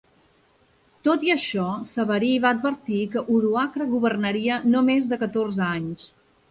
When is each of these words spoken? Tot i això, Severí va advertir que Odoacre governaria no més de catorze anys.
Tot 1.07 1.25
i 1.27 1.33
això, 1.33 1.67
Severí 1.91 2.31
va 2.47 2.55
advertir 2.59 3.05
que 3.17 3.25
Odoacre 3.37 3.91
governaria 3.95 4.61
no 4.75 4.87
més 4.93 5.13
de 5.15 5.25
catorze 5.27 5.67
anys. 5.73 6.15